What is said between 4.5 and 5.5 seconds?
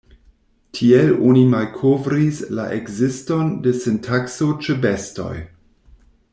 ĉe bestoj.